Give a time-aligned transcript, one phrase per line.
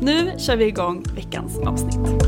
[0.00, 2.22] Nu kör vi igång veckans avsnitt.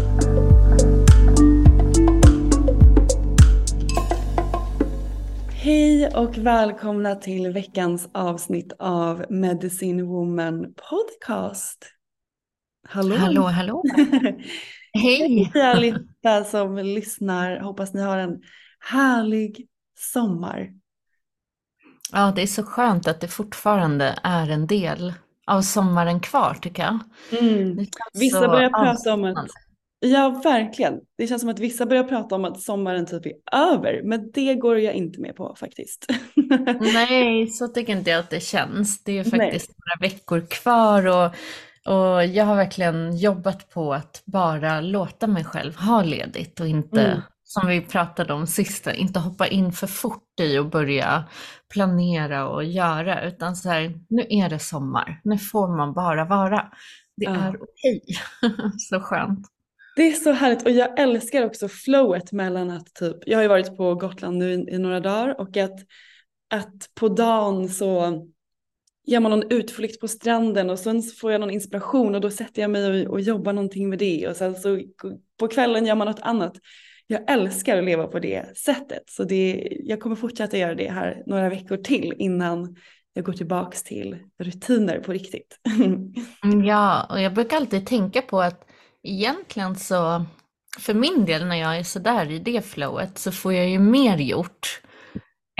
[5.52, 11.86] Hej och välkomna till veckans avsnitt av Medicine Woman Podcast.
[12.88, 13.16] Hallå!
[13.16, 13.82] Hallå, hallå.
[14.92, 15.50] Hej!
[15.54, 17.60] Hej allihopa som lyssnar.
[17.60, 18.42] Hoppas ni har en
[18.80, 19.66] härlig
[19.98, 20.68] sommar.
[22.12, 25.12] Ja, det är så skönt att det fortfarande är en del
[25.50, 26.98] av sommaren kvar tycker jag.
[27.42, 27.86] Mm.
[28.12, 29.46] Vissa börjar prata om att,
[30.00, 34.00] ja verkligen, det känns som att vissa börjar prata om att sommaren typ är över,
[34.04, 36.06] men det går jag inte med på faktiskt.
[36.80, 39.04] Nej, så tycker inte jag att det känns.
[39.04, 39.30] Det är Nej.
[39.30, 41.26] faktiskt några veckor kvar och,
[41.94, 47.02] och jag har verkligen jobbat på att bara låta mig själv ha ledigt och inte,
[47.02, 47.20] Mm.
[47.52, 51.24] Som vi pratade om sist, inte hoppa in för fort i och börja
[51.72, 56.72] planera och göra, utan så här, nu är det sommar, nu får man bara vara.
[57.16, 57.34] Det Ja.
[57.34, 58.02] är okej.
[58.78, 59.46] så skönt.
[59.96, 63.48] Det är så härligt och jag älskar också flowet mellan att typ, jag har ju
[63.48, 65.78] varit på Gotland nu i, i några dagar och att,
[66.50, 68.22] att på dagen så
[69.06, 72.30] gör man någon utflykt på stranden och sen så får jag någon inspiration och då
[72.30, 74.80] sätter jag mig och, och jobbar någonting med det och sen så
[75.38, 76.52] på kvällen gör man något annat.
[77.10, 81.22] Jag älskar att leva på det sättet så det, jag kommer fortsätta göra det här
[81.26, 82.76] några veckor till innan
[83.12, 85.58] jag går tillbaks till rutiner på riktigt.
[86.44, 88.64] Mm, ja, och jag brukar alltid tänka på att
[89.02, 90.24] egentligen så,
[90.78, 94.18] för min del när jag är sådär i det flowet så får jag ju mer
[94.18, 94.80] gjort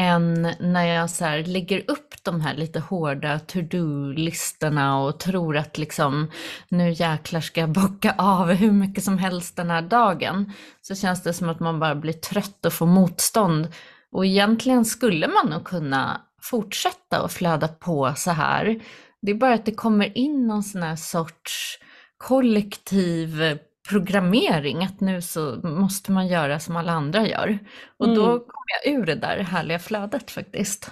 [0.00, 5.78] än när jag så här lägger upp de här lite hårda to-do-listorna och tror att
[5.78, 6.31] liksom
[6.69, 10.53] nu jäklar ska jag bocka av hur mycket som helst den här dagen.
[10.83, 13.69] Så känns det som att man bara blir trött och får motstånd.
[14.12, 18.81] Och egentligen skulle man nog kunna fortsätta och flöda på så här.
[19.22, 21.78] Det är bara att det kommer in någon sån här sorts
[22.19, 23.59] kollektiv
[23.91, 27.59] programmering, att nu så måste man göra som alla andra gör.
[27.99, 28.39] Och då Mm.
[28.39, 30.91] kom jag ur det där härliga flödet faktiskt.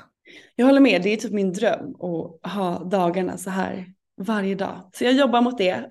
[0.56, 3.86] Jag håller med, det är typ min dröm att ha dagarna så här
[4.20, 4.90] varje dag.
[4.92, 5.88] Så jag jobbar mot det.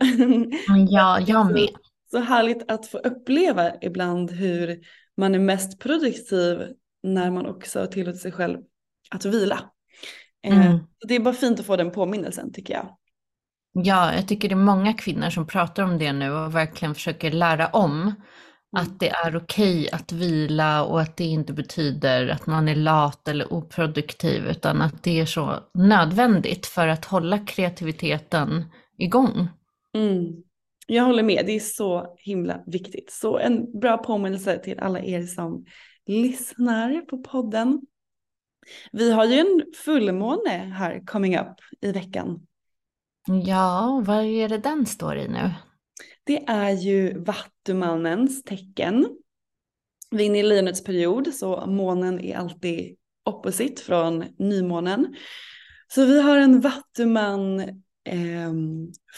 [0.89, 1.69] Ja, jag med.
[2.11, 4.79] Så härligt att få uppleva ibland hur
[5.17, 6.61] man är mest produktiv
[7.03, 8.59] när man också tillåter sig själv
[9.11, 9.59] att vila.
[10.47, 10.79] Eh, Mm.
[11.07, 12.97] Det är bara fint att få den påminnelsen tycker jag.
[13.83, 17.31] Ja, jag tycker det är många kvinnor som pratar om det nu och verkligen försöker
[17.31, 18.13] lära om
[18.77, 23.27] att det är okej att vila och att det inte betyder att man är lat
[23.27, 28.65] eller oproduktiv utan att det är så nödvändigt för att hålla kreativiteten
[28.97, 29.47] igång.
[29.95, 30.43] Mm.
[30.87, 33.11] Jag håller med, det är så himla viktigt.
[33.11, 35.65] Så en bra påminnelse till alla er som
[36.05, 37.81] lyssnar på podden.
[38.91, 42.46] Vi har ju en fullmåne här coming up i veckan.
[43.27, 45.51] Ja, vad är det den står i nu?
[46.23, 49.07] Det är ju Vattumannens tecken.
[50.11, 52.95] Vi är inne i lejonets period så månen är alltid
[53.25, 55.15] opposit från nymånen.
[55.87, 57.59] Så vi har en Vattuman
[58.03, 58.53] eh,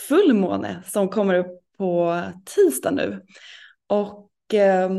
[0.07, 3.21] fullmåne som kommer upp på tisdag nu.
[3.87, 4.91] Och eh,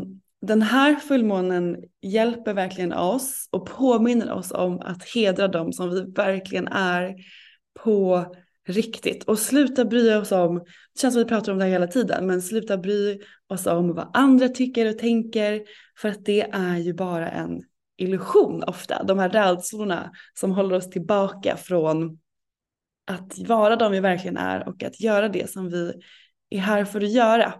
[0.42, 6.00] den här fullmånen hjälper verkligen oss och påminner oss om att hedra dem som vi
[6.00, 7.14] verkligen är
[7.82, 8.26] på
[8.68, 9.24] riktigt.
[9.24, 10.58] Och sluta bry oss om,
[10.94, 13.94] det känns som vi pratar om det här hela tiden, men sluta bry oss om
[13.94, 15.62] vad andra tycker och tänker.
[15.98, 17.62] För att det är ju bara en
[17.96, 19.02] illusion ofta.
[19.02, 22.18] De här rädslorna som håller oss tillbaka från
[23.06, 25.92] att vara de vi verkligen är och att göra det som vi
[26.50, 27.54] är här för att göra.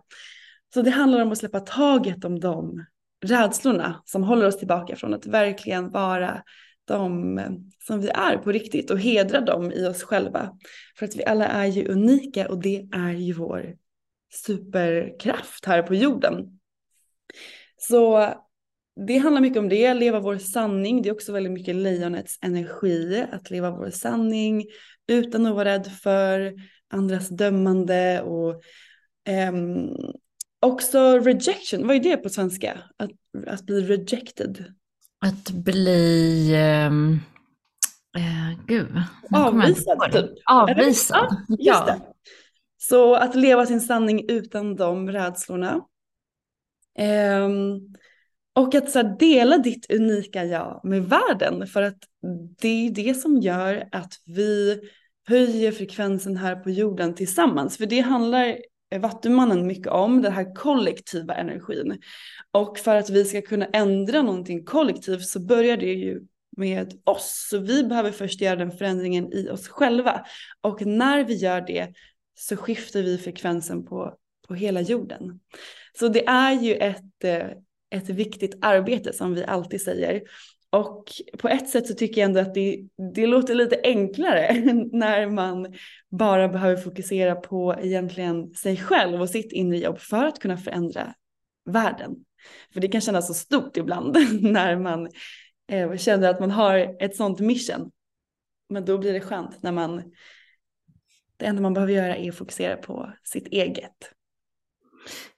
[0.75, 2.85] Så det handlar om att släppa taget om de
[3.25, 6.43] rädslorna som håller oss tillbaka från att verkligen vara
[6.91, 7.51] de eh,
[7.87, 10.59] som vi är på riktigt och hedra dem i oss själva.
[10.99, 13.77] För att vi alla är ju unika och det är ju vår
[14.33, 16.59] superkraft här på jorden.
[17.77, 18.35] Så
[19.07, 21.03] det handlar mycket om det, leva vår sanning.
[21.03, 24.65] Det är också väldigt mycket lejonets energi, att leva vår sanning
[25.09, 26.55] utan att vara rädd för
[26.89, 28.63] andras dömande och
[29.53, 29.97] um,
[30.61, 32.81] också rejection, vad är det på svenska?
[32.97, 33.11] Att,
[33.47, 34.75] att bli rejected.
[35.27, 36.55] Att bli,
[36.89, 37.21] um,
[38.19, 39.03] uh, gud.
[39.35, 40.31] Avvisad typ.
[40.51, 41.57] Avvisad, ja.
[41.59, 42.01] Just det.
[42.79, 45.81] Så att leva sin sanning utan de rädslorna.
[46.99, 47.95] Um,
[48.53, 51.99] och att så här, dela ditt unika jag med världen för att
[52.61, 54.81] det är det som gör att vi
[55.29, 57.77] höjer frekvensen här på jorden tillsammans.
[57.77, 58.59] För det handlar
[58.99, 62.01] Vattumannen mycket om, den här kollektiva energin.
[62.53, 66.21] Och för att vi ska kunna ändra någonting kollektivt så börjar det ju
[66.57, 67.49] med oss.
[67.51, 70.25] Så vi behöver först göra den förändringen i oss själva.
[70.61, 71.95] Och när vi gör det
[72.35, 74.15] så skiftar vi frekvensen på,
[74.49, 75.41] på hela jorden.
[75.99, 77.47] Så det är ju ett, eh,
[77.91, 80.23] ett viktigt arbete som vi alltid säger.
[80.71, 84.55] Och på ett sätt så tycker jag ändå att det, det låter lite enklare
[84.93, 85.75] när man
[86.11, 91.15] bara behöver fokusera på egentligen sig själv och sitt inre jobb för att kunna förändra
[91.65, 92.17] världen.
[92.73, 95.09] För det kan kännas så stort ibland när man
[95.73, 97.91] eh, känner att man har ett sånt mission.
[98.69, 100.03] Men då blir det skönt när man,
[101.37, 104.13] det enda man behöver göra är att fokusera på sitt eget.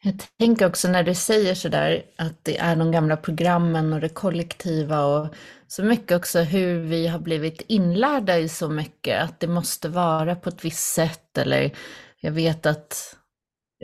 [0.02, 4.08] Jag tänker också när du säger sådär att det är de gamla programmen och det
[4.08, 5.34] kollektiva och
[5.68, 10.34] så mycket också hur vi har blivit inlärda i så mycket att det måste vara
[10.36, 11.76] på ett visst sätt eller
[12.20, 13.16] jag vet att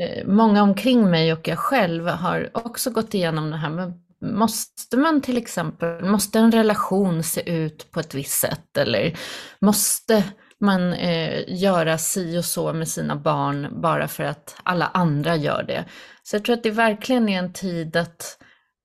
[0.01, 4.97] eh, många omkring mig och jag själv har också gått igenom det här men måste
[4.97, 9.19] man till exempel, måste en relation se ut på ett visst sätt eller
[9.61, 10.25] måste
[10.61, 15.63] man eh, göra si och så med sina barn bara för att alla andra gör
[15.63, 15.85] det.
[16.23, 18.39] Så jag tror att det verkligen är en tid att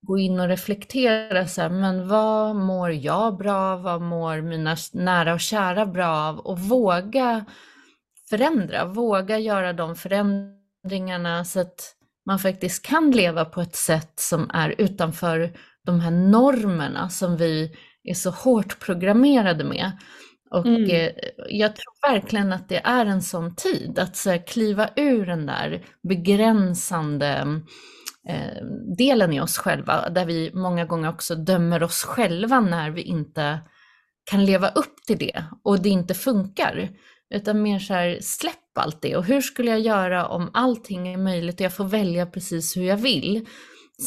[0.07, 4.75] gå in och reflektera så här, men vad mår jag bra av, vad mår mina
[4.93, 7.45] nära och kära bra av och våga
[8.29, 14.49] förändra, våga göra de förändringarna så att man faktiskt kan leva på ett sätt som
[14.53, 15.53] är utanför
[15.85, 19.91] de här normerna som vi är så hårt programmerade med.
[20.53, 20.89] Och mm.
[20.89, 21.11] eh,
[21.49, 25.85] jag tror verkligen att det är en sån tid, att så kliva ur den där
[26.09, 27.61] begränsande
[28.29, 28.65] eh,
[28.97, 33.59] delen i oss själva, där vi många gånger också dömer oss själva när vi inte
[34.31, 36.89] kan leva upp till det och det inte funkar.
[37.33, 41.17] Utan mer så här, släpp allt det och hur skulle jag göra om allting är
[41.17, 43.45] möjligt och jag får välja precis hur jag vill.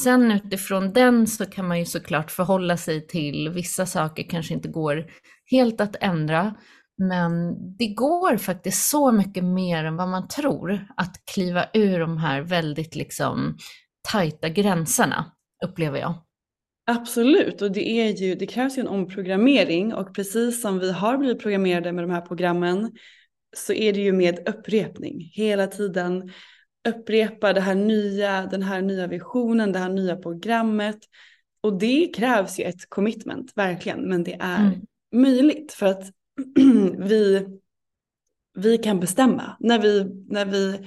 [0.02, 4.68] Sen utifrån den så kan man ju såklart förhålla sig till vissa saker kanske inte
[4.68, 5.06] går
[5.50, 6.54] helt att ändra.
[6.98, 12.18] Men det går faktiskt så mycket mer än vad man tror att kliva ur de
[12.18, 13.56] här väldigt liksom
[14.12, 15.32] tajta gränserna,
[15.64, 16.14] upplever jag.
[16.86, 21.18] Absolut, och det, är ju, det krävs ju en omprogrammering och precis som vi har
[21.18, 22.92] blivit programmerade med de här programmen
[23.56, 26.32] så är det ju med upprepning hela tiden.
[26.88, 30.98] Upprepa det här nya, den här nya visionen, det här nya programmet.
[31.60, 34.80] Och det krävs ju ett commitment, verkligen, men det är mm
[35.12, 36.10] möjligt för att
[36.98, 37.46] vi,
[38.54, 39.56] vi kan bestämma.
[39.60, 40.86] När vi, när vi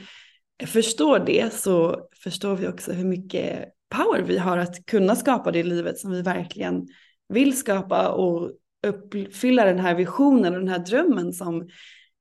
[0.66, 5.64] förstår det så förstår vi också hur mycket power vi har att kunna skapa det
[5.64, 6.88] livet som vi verkligen
[7.30, 8.52] vill skapa och
[8.88, 11.70] uppfylla den här visionen och den här drömmen som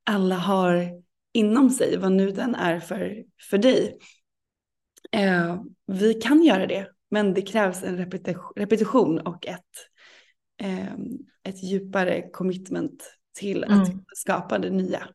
[0.05, 0.90] alla har
[1.33, 3.99] inom sig, vad nu den är för, för dig.
[5.12, 7.97] Eh, vi kan göra det, men det krävs en
[8.57, 9.61] repetition och ett,
[10.62, 10.93] eh,
[11.45, 14.05] ett djupare commitment till att mm.
[14.15, 15.09] skapa det nya.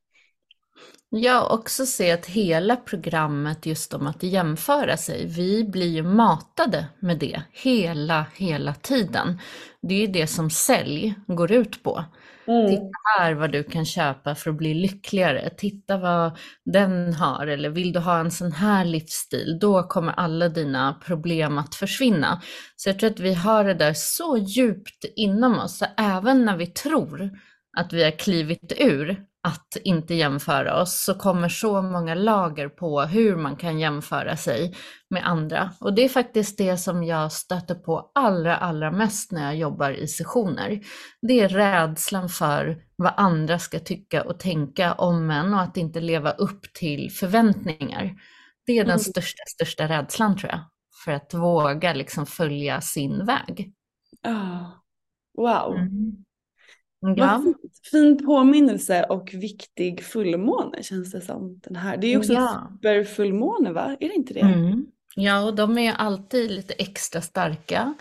[1.09, 6.85] Jag också se att hela programmet just om att jämföra sig, vi blir ju matade
[6.99, 9.39] med det hela, hela tiden.
[9.81, 12.05] Det är ju det som sälj går ut på.
[12.47, 12.67] Mm.
[12.67, 15.49] Titta här vad du kan köpa för att bli lyckligare.
[15.57, 17.47] Titta vad den har.
[17.47, 22.41] Eller vill du ha en sån här livsstil, då kommer alla dina problem att försvinna.
[22.75, 26.57] Så jag tror att vi har det där så djupt inom oss, så även när
[26.57, 27.31] vi tror
[27.77, 33.01] att vi har klivit ur att inte jämföra oss så kommer så många lager på
[33.01, 34.75] hur man kan jämföra sig
[35.09, 35.71] med andra.
[35.79, 39.91] Och det är faktiskt det som jag stöter på allra, allra mest när jag jobbar
[39.91, 40.79] i sessioner.
[41.21, 45.99] Det är rädslan för vad andra ska tycka och tänka om en och att inte
[45.99, 48.15] leva upp till förväntningar.
[48.65, 48.99] Det är den mm.
[48.99, 50.61] största, största rädslan tror jag,
[51.05, 53.73] för att våga liksom följa sin väg.
[54.27, 54.69] Oh.
[55.37, 55.75] Wow.
[55.77, 56.23] Mm.
[57.15, 57.43] Ja.
[57.91, 61.59] Fin påminnelse och viktig fullmåne känns det som.
[61.63, 61.97] Den här.
[61.97, 62.71] Det är ju också ja.
[62.71, 63.97] superfullmåne va?
[63.99, 64.39] Är det inte det?
[64.39, 64.85] Mm.
[65.15, 67.93] Ja, och de är alltid lite extra starka.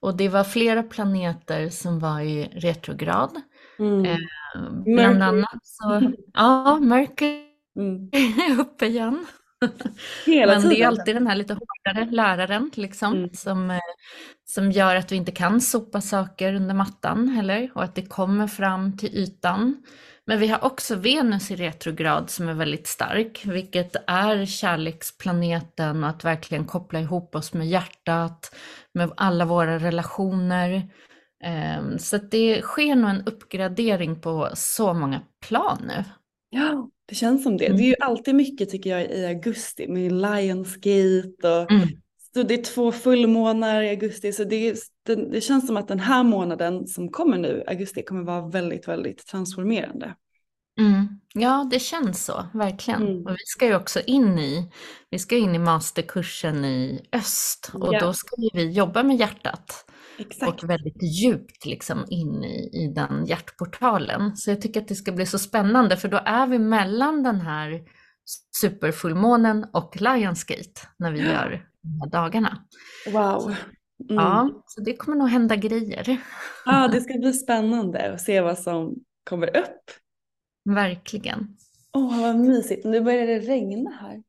[0.00, 3.30] Och det var flera planeter som var i retrograd.
[3.78, 4.04] Mm.
[4.04, 4.18] Eh,
[4.84, 7.44] bland annat så, ja, Mercury
[7.76, 8.10] mm.
[8.60, 9.26] uppe igen.
[10.26, 13.30] Men det är alltid den här lite hårdare läraren liksom, mm.
[13.32, 13.78] som, eh,
[14.44, 18.46] som gör att vi inte kan sopa saker under mattan heller och att det kommer
[18.46, 19.82] fram till ytan.
[20.26, 26.10] Men vi har också Venus i retrograd som är väldigt stark, vilket är kärleksplaneten och
[26.10, 28.54] att verkligen koppla ihop oss med hjärtat,
[28.94, 30.88] med alla våra relationer.
[31.44, 36.04] Ehm, så det sker nog en uppgradering på så många plan nu.
[36.50, 37.66] Ja, det känns som det.
[37.66, 37.76] Mm.
[37.76, 41.88] Det är ju alltid mycket tycker jag i augusti med Lionsgate och mm.
[42.34, 46.00] så det är två fullmånar i augusti så det, det, det, känns som att den
[46.00, 50.14] här månaden som kommer nu, augusti, kommer vara väldigt, väldigt transformerande.
[50.78, 51.20] Mm.
[51.34, 53.02] Ja, det känns så, verkligen.
[53.02, 53.26] Mm.
[53.26, 54.72] Och vi ska ju också in i,
[55.10, 58.00] vi ska in i masterkursen i öst och ja.
[58.00, 59.83] då ska vi jobba med hjärtat.
[60.18, 60.62] Exakt.
[60.62, 64.36] och väldigt djupt liksom in i, i den hjärtportalen.
[64.36, 67.40] Så jag tycker att det ska bli så spännande för då är vi mellan den
[67.40, 67.82] här
[68.60, 72.58] superfullmånen och Lionsgate när vi gör de här dagarna.
[73.12, 73.54] Wow.
[74.10, 74.24] Mm.
[74.24, 76.16] Ja, så det kommer nog hända grejer.
[76.64, 78.94] Ja, det ska bli spännande att se vad som
[79.30, 79.90] kommer upp.
[80.64, 81.56] Verkligen.
[81.92, 82.84] Åh, oh, vad mysigt.
[82.84, 84.22] Nu börjar det regna här.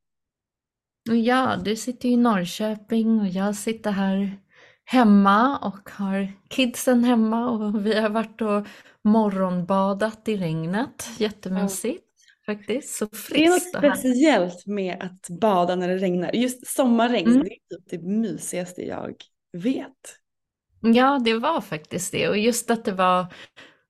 [1.10, 4.40] Ja, du sitter i Norrköping och jag sitter här
[4.86, 8.68] hemma och har kidsen hemma och vi har varit och
[9.04, 11.10] morgonbadat i regnet.
[11.18, 12.04] Jättemysigt
[12.46, 12.54] ja.
[12.54, 12.96] faktiskt.
[12.96, 13.34] Så friskt.
[13.34, 13.50] Det är
[13.90, 16.32] något speciellt med att bada när det regnar.
[16.36, 17.44] Just sommarregn, mm.
[17.44, 19.16] det är typ det mysigaste jag
[19.54, 20.20] vet.
[20.82, 22.30] Ja, det var faktiskt det.
[22.30, 23.26] Och just att det var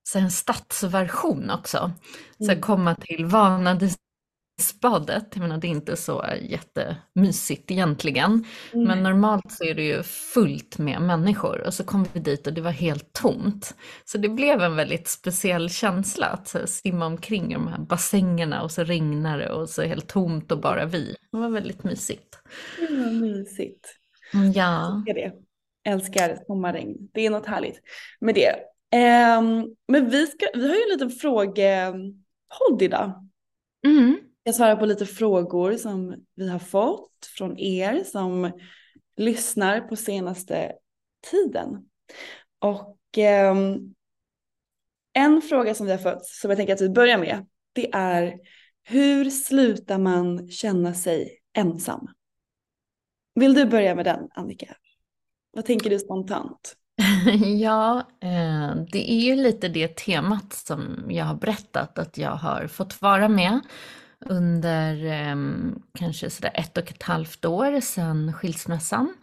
[0.02, 1.92] så en stadsversion också.
[2.38, 2.60] Så mm.
[2.60, 3.96] komma till Vanadis
[4.58, 5.26] spadet.
[5.32, 8.44] Jag menar det är inte så jättemysigt egentligen.
[8.72, 8.88] Mm.
[8.88, 12.52] Men normalt så är det ju fullt med människor och så kom vi dit och
[12.52, 13.74] det var helt tomt.
[14.04, 18.70] Så det blev en väldigt speciell känsla att simma omkring i de här bassängerna och
[18.70, 21.16] så regnar det och så helt tomt och bara vi.
[21.32, 22.38] Det var väldigt mysigt.
[22.78, 23.88] Det var mysigt.
[24.32, 24.42] Ja.
[24.54, 25.32] Jag älskar det.
[25.90, 26.96] Älskar sommarregn.
[27.14, 27.80] Det är något härligt
[28.20, 28.54] med det.
[29.38, 33.28] Um, men vi, ska, vi har ju en liten frågepodd idag.
[33.86, 38.52] Mm ska svara på lite frågor som vi har fått från er som
[39.16, 40.72] lyssnar på senaste
[41.30, 41.88] tiden.
[42.58, 43.56] Och eh,
[45.12, 48.34] en fråga som vi har fått, som jag tänker att vi börjar med, det är
[48.82, 52.08] hur slutar man känna sig ensam?
[53.34, 54.76] Vill du börja med den, Annika?
[55.52, 56.76] Vad tänker du spontant?
[57.60, 62.66] Ja, eh, det är ju lite det temat som jag har berättat att jag har
[62.66, 63.60] fått vara med
[64.28, 65.36] under eh,
[65.98, 69.14] kanske sådär ett och ett halvt år sedan skilsmässan.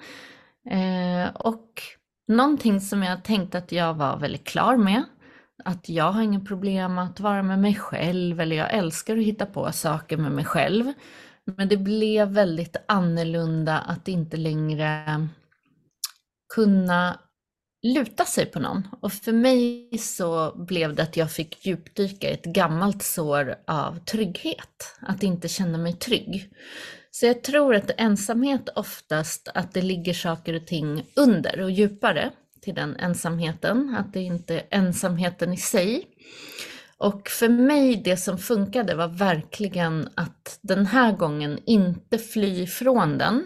[0.69, 1.81] Eh, och
[2.27, 5.03] någonting som jag tänkte att jag var väldigt klar med,
[5.63, 9.45] att jag har inga problem att vara med mig själv eller jag älskar att hitta
[9.45, 10.93] på saker med mig själv.
[11.45, 15.27] Men det blev väldigt annorlunda att inte längre
[16.53, 17.19] kunna
[17.83, 18.87] luta sig på någon.
[18.99, 23.99] Och för mig så blev det att jag fick djupdyka i ett gammalt sår av
[23.99, 24.95] trygghet.
[24.99, 26.49] Att inte känna mig trygg.
[27.11, 32.31] Så jag tror att ensamhet oftast, att det ligger saker och ting under och djupare
[32.61, 33.95] till den ensamheten.
[33.99, 36.07] Att det inte är ensamheten i sig.
[36.97, 43.17] Och för mig, det som funkade var verkligen att den här gången inte fly ifrån
[43.17, 43.45] den,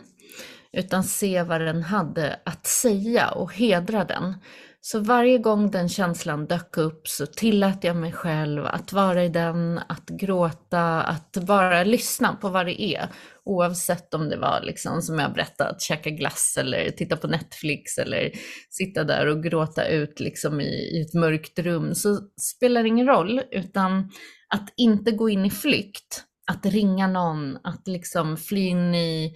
[0.71, 4.35] utan se vad den hade att säga och hedra den.
[4.81, 9.29] Så varje gång den känslan dök upp så tillät jag mig själv att vara i
[9.29, 13.07] den, att gråta, att bara lyssna på vad det är.
[13.45, 18.31] Oavsett om det var liksom som jag berättat, käka glass eller titta på Netflix eller
[18.69, 23.07] sitta där och gråta ut liksom i, i ett mörkt rum så spelar det ingen
[23.07, 24.11] roll utan
[24.55, 29.35] att inte gå in i flykt, att ringa någon, att liksom fly in i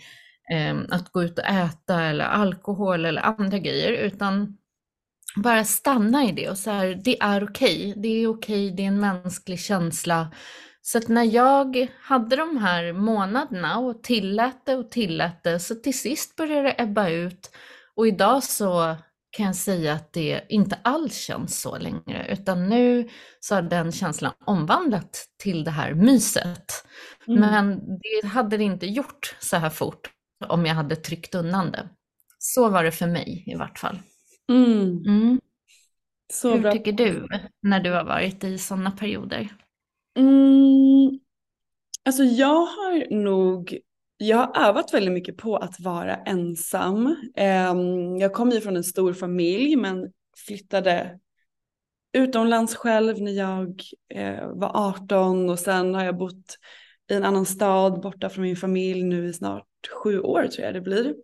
[0.89, 4.57] att gå ut och äta eller alkohol eller andra grejer utan
[5.35, 8.01] bara stanna i det och så här, det är okej, okay.
[8.01, 8.75] det är okej, okay.
[8.75, 10.31] det är en mänsklig känsla.
[10.81, 15.75] Så att när jag hade de här månaderna och tillät det och tillät det, så
[15.75, 17.51] till sist började det ebba ut.
[17.95, 18.95] Och idag så
[19.31, 23.91] kan jag säga att det inte alls känns så längre, utan nu så har den
[23.91, 26.85] känslan omvandlat till det här myset.
[27.27, 27.39] Mm.
[27.39, 30.09] Men det hade det inte gjort så här fort
[30.49, 31.89] om jag hade tryckt undan det.
[32.37, 33.99] Så var det för mig i vart fall.
[34.49, 35.03] Mm.
[35.07, 35.41] Mm.
[36.33, 36.71] Så Hur bra.
[36.71, 37.27] tycker du
[37.61, 39.47] när du har varit i sådana perioder?
[40.17, 41.19] Mm.
[42.05, 43.77] Alltså jag har nog,
[44.17, 47.05] jag har övat väldigt mycket på att vara ensam.
[47.71, 50.11] Um, jag kommer ju från en stor familj men
[50.47, 51.19] flyttade
[52.13, 53.83] utomlands själv när jag
[54.13, 56.57] eh, var 18 och sen har jag bott
[57.11, 59.67] i en annan stad borta från min familj nu i snart
[60.03, 61.15] sju år tror jag det blir.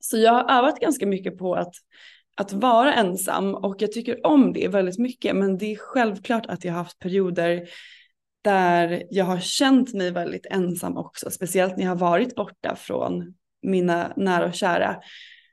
[0.00, 1.74] Så jag har övat ganska mycket på att
[2.36, 6.64] att vara ensam och jag tycker om det väldigt mycket men det är självklart att
[6.64, 7.68] jag har haft perioder
[8.44, 13.34] där jag har känt mig väldigt ensam också, speciellt när jag har varit borta från
[13.62, 14.96] mina nära och kära.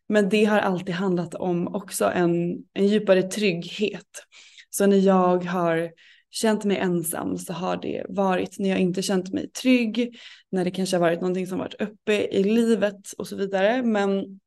[0.10, 4.26] Men det har alltid handlat om också en, en djupare trygghet.
[4.70, 5.92] Så när jag har
[6.32, 10.20] känt mig ensam så har det varit när jag inte känt mig trygg,
[10.50, 13.84] när det kanske har varit någonting som varit uppe i livet och så vidare.
[13.84, 14.40] Men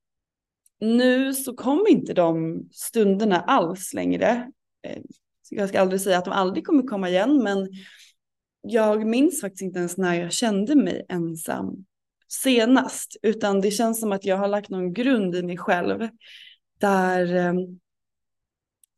[0.80, 4.50] nu så kommer inte de stunderna alls längre.
[4.86, 5.02] Eh,
[5.50, 7.68] jag ska aldrig säga att de aldrig kommer komma igen, men
[8.60, 11.84] jag minns faktiskt inte ens när jag kände mig ensam
[12.28, 16.08] senast, utan det känns som att jag har lagt någon grund i mig själv
[16.78, 17.54] där eh,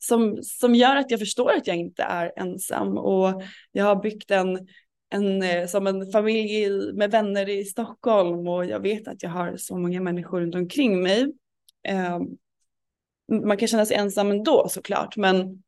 [0.06, 3.42] som, som gör att jag förstår att jag inte är ensam och
[3.72, 4.68] jag har byggt en,
[5.10, 9.56] en, eh, som en familj med vänner i Stockholm och jag vet att jag har
[9.56, 11.32] så många människor runt omkring mig
[11.88, 12.18] Eh,
[13.32, 15.62] man kan känna sig ensam ändå såklart, men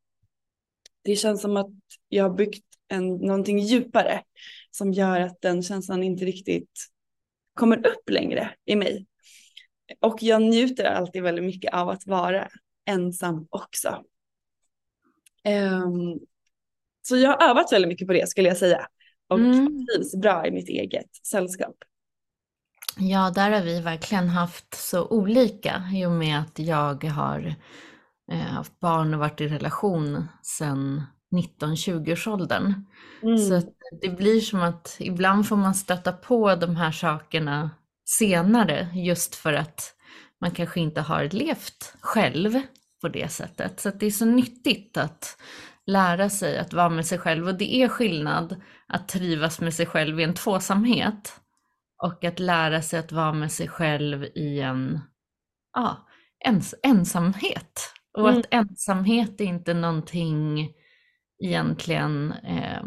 [1.04, 1.70] det känns som att
[2.08, 4.22] jag har byggt en, någonting djupare
[4.70, 6.70] som gör att den känslan inte riktigt
[7.54, 9.06] kommer upp längre i mig.
[10.00, 12.48] Och jag njuter alltid väldigt mycket av att vara
[12.84, 14.04] ensam också.
[15.48, 16.18] Um,
[17.02, 18.86] så jag har övat väldigt mycket på det skulle jag säga.
[19.28, 19.86] Och mm.
[19.86, 21.76] trivs bra i mitt eget sällskap.
[22.96, 27.54] Ja, där har vi verkligen haft så olika i och med att jag har
[28.32, 32.84] eh, haft barn och varit i relation sedan 19-20-årsåldern.
[33.22, 33.38] Mm.
[33.38, 33.62] Så
[34.00, 37.70] det blir som att ibland får man stöta på de här sakerna
[38.04, 39.94] senare just för att
[40.40, 42.60] man kanske inte har levt själv
[43.00, 43.80] på det sättet.
[43.80, 45.38] Så det är så nyttigt att
[45.86, 49.86] lära sig att vara med sig själv och det är skillnad att trivas med sig
[49.86, 51.40] själv i en tvåsamhet
[52.02, 55.00] och att lära sig att vara med sig själv i en
[55.72, 56.08] ja,
[56.44, 57.92] ens, ensamhet.
[58.18, 58.40] Och mm.
[58.40, 60.68] att ensamhet är inte någonting
[61.44, 62.82] egentligen eh,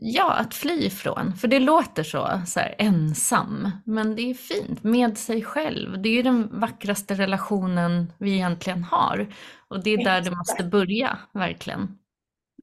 [0.00, 1.36] ja, att fly ifrån.
[1.36, 3.70] För det låter så, så här, ensam.
[3.84, 6.02] Men det är fint, med sig själv.
[6.02, 9.34] Det är ju den vackraste relationen vi egentligen har.
[9.68, 11.98] Och det är där det måste börja, verkligen.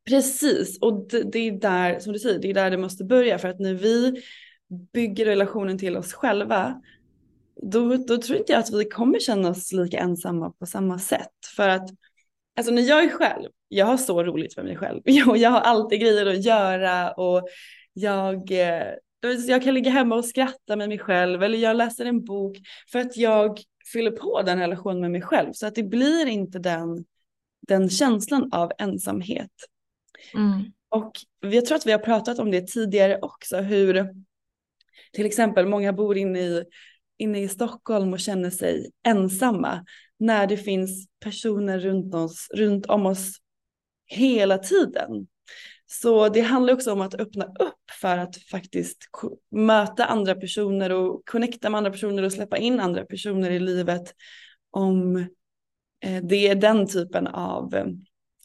[0.10, 3.38] Precis, och det, det, är där, som du säger, det är där det måste börja.
[3.38, 4.24] För att när vi
[4.94, 6.82] bygger relationen till oss själva,
[7.72, 11.32] då, då tror inte jag att vi kommer känna oss lika ensamma på samma sätt.
[11.56, 11.90] För att
[12.58, 15.02] alltså när jag är själv, jag har så roligt med mig själv.
[15.06, 17.48] Jag, jag har alltid grejer att göra och
[17.94, 18.94] jag, eh,
[19.48, 22.58] jag kan ligga hemma och skratta med mig själv eller jag läser en bok
[22.92, 23.60] för att jag
[23.94, 25.54] fyller på den relationen med mig själv.
[25.54, 27.06] Så att det blir inte den,
[27.68, 29.52] den känslan av ensamhet.
[30.34, 30.62] Mm.
[30.90, 34.10] Och jag tror att vi har pratat om det tidigare också, hur
[35.14, 36.64] till exempel många bor inne i,
[37.18, 39.86] inne i Stockholm och känner sig ensamma
[40.22, 43.38] när det finns personer runt, oss, runt om oss
[44.06, 45.28] hela tiden.
[45.86, 48.98] Så det handlar också om att öppna upp för att faktiskt
[49.52, 54.14] möta andra personer och connecta med andra personer och släppa in andra personer i livet
[54.72, 55.18] om
[56.06, 57.86] eh, det är den typen av eh,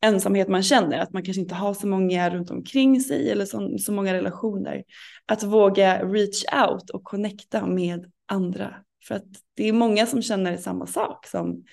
[0.02, 3.78] ensamhet man känner, att man kanske inte har så många runt omkring sig eller så,
[3.78, 4.84] så många relationer.
[5.26, 8.85] Att våga reach out och connecta med andra.
[9.08, 11.64] För att det är många som känner samma sak som,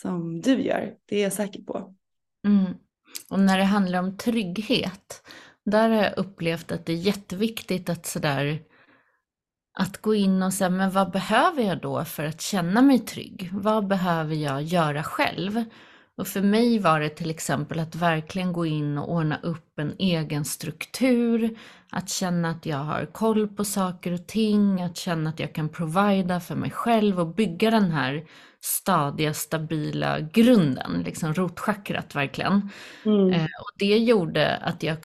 [0.00, 0.94] som du gör.
[1.06, 1.94] Det är jag säker på.
[2.46, 2.74] Mm.
[3.30, 5.22] Och när det handlar om trygghet,
[5.64, 8.62] där har jag upplevt att det är jätteviktigt att sådär
[9.78, 13.50] att gå in och säga, men vad behöver jag då för att känna mig trygg?
[13.52, 15.64] Vad behöver jag göra själv?
[16.16, 19.94] Och för mig var det till exempel att verkligen gå in och ordna upp en
[19.98, 21.58] egen struktur,
[21.90, 25.68] att känna att jag har koll på saker och ting, att känna att jag kan
[25.68, 28.24] provida för mig själv och bygga den här
[28.60, 32.70] stadiga, stabila grunden, liksom rotchakrat verkligen.
[33.04, 33.32] Mm.
[33.32, 34.96] Eh, och det gjorde att jag...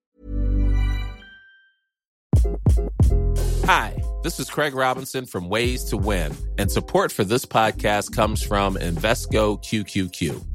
[3.67, 8.47] Hi, this is Craig Robinson from Ways to Win and support for this podcast comes
[8.47, 10.54] from Invesco QQQ.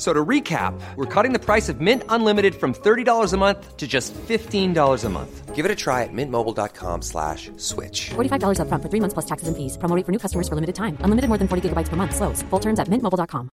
[0.00, 3.86] So to recap, we're cutting the price of Mint Unlimited from $30 a month to
[3.86, 5.54] just $15 a month.
[5.54, 8.08] Give it a try at mintmobile.com slash switch.
[8.08, 9.76] $45 up front for three months plus taxes and fees.
[9.76, 10.96] Promo for new customers for limited time.
[11.04, 12.16] Unlimited more than 40 gigabytes per month.
[12.16, 12.42] Slows.
[12.48, 13.50] Full terms at mintmobile.com.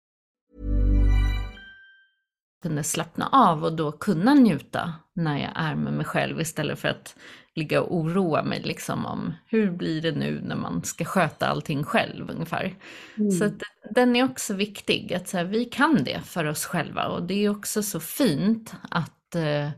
[2.63, 6.89] Kunde slappna av och då kunna njuta när jag är med mig själv istället för
[6.89, 7.17] att
[7.55, 11.85] ligga och oroa mig liksom om hur blir det nu när man ska sköta allting
[11.85, 12.75] själv ungefär.
[13.19, 13.31] Mm.
[13.31, 17.07] Så att, den är också viktig, att så här, vi kan det för oss själva
[17.07, 19.71] och det är också så fint att eh,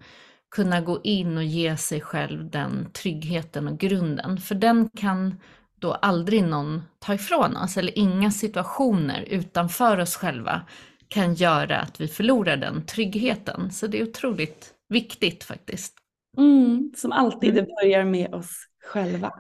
[0.51, 5.41] kunna gå in och ge sig själv den tryggheten och grunden, för den kan
[5.79, 10.63] då aldrig någon ta ifrån oss, eller inga situationer utanför oss själva
[11.09, 13.73] kan göra att vi förlorar den tryggheten.
[13.73, 15.95] Så det är otroligt viktigt faktiskt.
[16.37, 17.71] Mm, som alltid, det mm.
[17.83, 19.33] börjar med oss själva.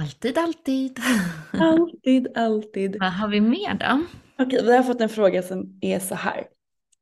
[0.00, 1.00] Alltid, alltid.
[1.52, 2.96] alltid, alltid.
[3.00, 4.02] Vad har vi mer då?
[4.44, 6.46] Okej, vi har fått en fråga som är så här.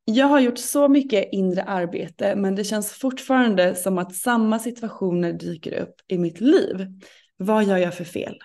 [0.04, 5.32] Jag har gjort så mycket inre arbete men det känns fortfarande som att samma situationer
[5.32, 6.86] dyker upp i mitt liv.
[7.36, 8.38] Vad gör jag för fel?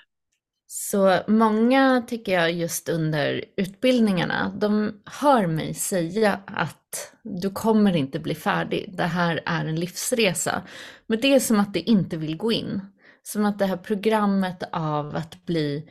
[0.71, 8.19] Så många tycker jag just under utbildningarna, de hör mig säga att du kommer inte
[8.19, 10.61] bli färdig, det här är en livsresa.
[11.07, 12.81] Men det är som att det inte vill gå in.
[13.23, 15.89] Som att det här programmet av att bli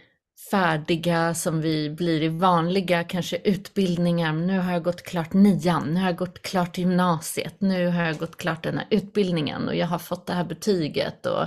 [0.50, 4.32] färdiga som vi blir i vanliga kanske utbildningar.
[4.32, 8.18] Nu har jag gått klart nian, nu har jag gått klart gymnasiet, nu har jag
[8.18, 11.26] gått klart den här utbildningen och jag har fått det här betyget.
[11.26, 11.46] Och,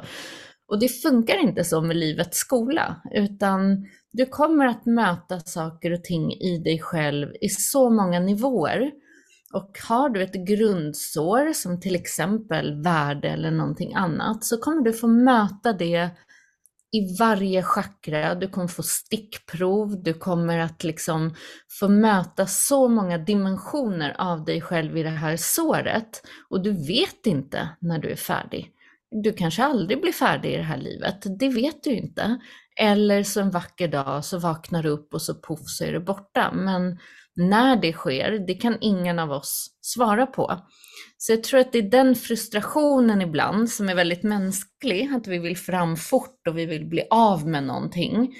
[0.71, 6.03] och det funkar inte så med livets skola, utan du kommer att möta saker och
[6.03, 8.91] ting i dig själv i så många nivåer.
[9.53, 14.93] Och har du ett grundsår som till exempel värde eller någonting annat så kommer du
[14.93, 16.10] få möta det
[16.91, 21.36] i varje chakra, du kommer få stickprov, du kommer att liksom
[21.79, 27.25] få möta så många dimensioner av dig själv i det här såret och du vet
[27.25, 28.73] inte när du är färdig.
[29.12, 32.39] Du kanske aldrig blir färdig i det här livet, det vet du inte.
[32.80, 36.00] Eller så en vacker dag så vaknar du upp och så poff så är det
[36.00, 36.52] borta.
[36.54, 37.00] Men
[37.36, 40.60] när det sker, det kan ingen av oss svara på.
[41.17, 45.38] Så jag tror att det är den frustrationen ibland som är väldigt mänsklig, att vi
[45.38, 48.36] vill fram fort och vi vill bli av med någonting.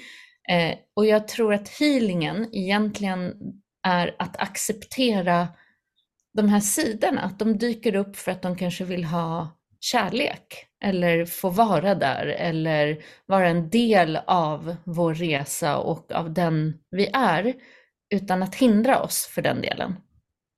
[0.50, 3.32] Eh, och jag tror att healingen egentligen
[3.86, 5.48] är att acceptera
[6.34, 11.24] de här sidorna, att de dyker upp för att de kanske vill ha kärlek eller
[11.24, 17.54] få vara där eller vara en del av vår resa och av den vi är
[18.14, 19.94] utan att hindra oss för den delen.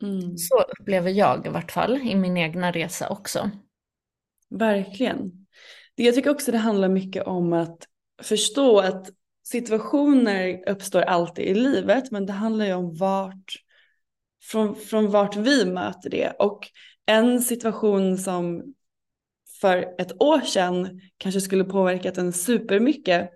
[0.02, 0.38] Mm.
[0.38, 3.50] Så upplever jag i vart fall i min egna resa också.
[4.50, 5.46] Verkligen.
[5.94, 7.78] Jag tycker också det handlar mycket om att
[8.22, 9.10] förstå att
[9.44, 13.52] situationer uppstår alltid i livet men det handlar ju om vart,
[14.42, 16.32] från, från vart vi möter det.
[16.38, 16.68] Och
[17.06, 18.74] en situation som
[19.64, 23.31] för ett år sedan kanske skulle påverkat en supermycket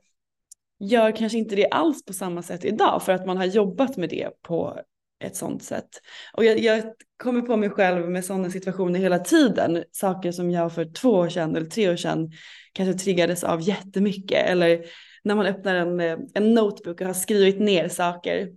[0.80, 4.08] gör kanske inte det alls på samma sätt idag för att man har jobbat med
[4.08, 4.80] det på
[5.24, 5.88] ett sånt sätt.
[6.32, 6.82] Och jag, jag
[7.16, 9.84] kommer på mig själv med sådana situationer hela tiden.
[9.92, 12.32] Saker som jag för två år sedan eller tre år sedan
[12.72, 14.46] kanske triggades av jättemycket.
[14.46, 14.84] Eller
[15.24, 18.48] när man öppnar en, eh, en notebook och har skrivit ner saker.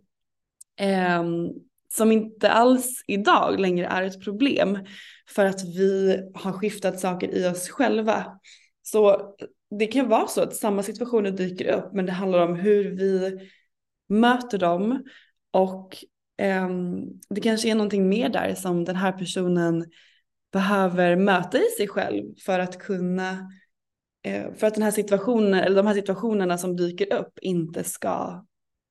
[1.19, 1.49] Um,
[1.93, 4.79] som inte alls idag längre är ett problem
[5.29, 8.39] för att vi har skiftat saker i oss själva.
[8.81, 9.35] Så
[9.79, 13.39] det kan vara så att samma situationer dyker upp men det handlar om hur vi
[14.07, 15.03] möter dem
[15.51, 15.97] och
[16.37, 16.69] eh,
[17.29, 19.85] det kanske är någonting mer där som den här personen
[20.51, 23.51] behöver möta i sig själv för att kunna
[24.23, 28.45] eh, för att den här situationen eller de här situationerna som dyker upp inte ska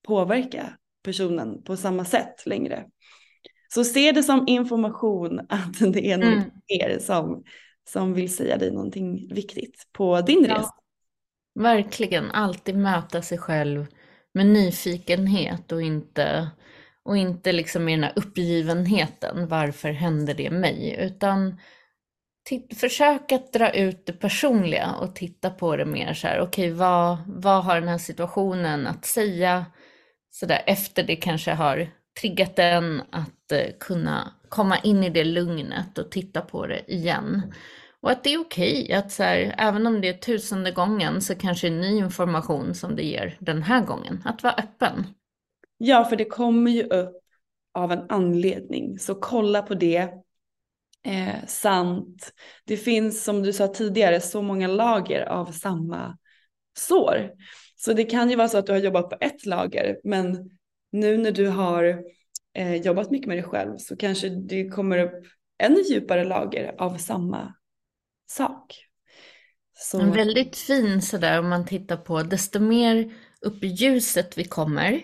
[0.07, 2.85] påverka personen på samma sätt längre.
[3.75, 6.51] Så se det som information att det är något mm.
[6.69, 7.45] mer som,
[7.89, 10.55] som vill säga dig någonting viktigt på din ja.
[10.55, 10.75] resa.
[11.55, 13.87] Verkligen, alltid möta sig själv
[14.35, 16.51] med nyfikenhet och inte,
[17.03, 20.97] och inte liksom med den här uppgivenheten, varför händer det mig?
[21.01, 21.57] Utan
[22.77, 26.79] försök att dra ut det personliga och titta på det mer så här, okej okay,
[26.79, 29.67] vad, vad har den här situationen att säga?
[30.31, 31.89] Sådär efter det kanske har
[32.21, 37.53] triggat den att eh, kunna komma in i det lugnet och titta på det igen.
[38.01, 41.23] Och att det är okej okay, att så här, även om det är tusende gången
[41.23, 44.23] så kanske det är ny information som det ger den här gången.
[44.25, 45.07] Att vara öppen.
[45.79, 47.17] Ja, för det kommer ju upp
[47.75, 48.99] av en anledning.
[48.99, 50.09] Så kolla på det.
[51.03, 52.33] Eh, sant.
[52.65, 56.19] Det finns som du sa tidigare så många lager av samma
[56.79, 57.31] sår.
[57.83, 60.51] Så det kan ju vara så att du har jobbat på ett lager men
[60.93, 62.05] nu när du har
[62.55, 65.27] eh, jobbat mycket med dig själv så kanske det kommer upp
[65.63, 67.55] ännu djupare lager av samma
[68.31, 68.87] sak.
[69.75, 70.01] Så...
[70.01, 75.01] En väldigt fin sådär om man tittar på, desto mer upp i ljuset vi kommer,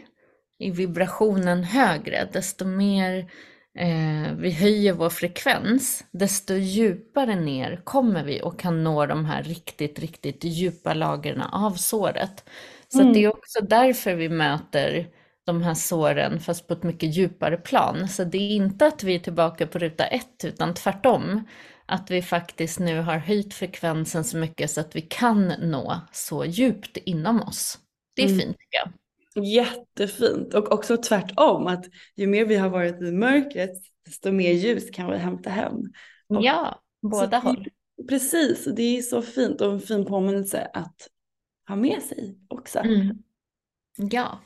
[0.59, 3.31] i vibrationen högre, desto mer
[3.77, 9.43] eh, vi höjer vår frekvens, desto djupare ner kommer vi och kan nå de här
[9.43, 12.45] riktigt, riktigt djupa lagren av såret.
[12.89, 13.13] Så mm.
[13.13, 15.09] det är också därför vi möter
[15.47, 18.09] de här såren fast på ett mycket djupare plan.
[18.09, 21.47] Så det är inte att vi är tillbaka på ruta ett utan tvärtom.
[21.87, 26.45] Att vi faktiskt nu har höjt frekvensen så mycket så att vi kan nå så
[26.45, 27.79] djupt inom oss.
[28.17, 28.39] Det är mm.
[28.39, 28.93] fint tycker jag.
[29.45, 33.71] Jättefint och också tvärtom att ju mer vi har varit i mörkret
[34.07, 35.75] desto mer ljus kan vi hämta hem.
[36.29, 37.69] Och ja, båda håll.
[38.09, 41.09] Precis, det är så fint och en fin påminnelse att
[41.69, 42.79] ha med sig också.
[42.79, 43.19] Mm.
[43.97, 44.41] Ja.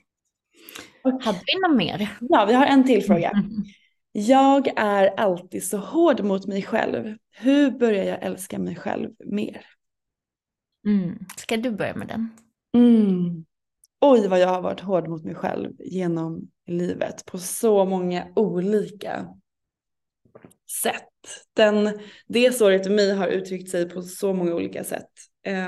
[1.05, 2.17] Och, Hade vi något mer?
[2.21, 3.31] Ja, vi har en till fråga.
[3.31, 3.65] Mm.
[4.13, 7.17] Jag är alltid så hård mot mig själv.
[7.31, 9.67] Hur börjar jag älska mig själv mer?
[10.87, 11.19] Mm.
[11.37, 12.29] Ska du börja med den?
[12.75, 13.45] Mm.
[14.01, 19.27] Oj vad jag har varit hård mot mig själv genom livet på så många olika
[20.83, 21.05] sätt.
[21.53, 25.11] Den, det såret i mig har uttryckt sig på så många olika sätt.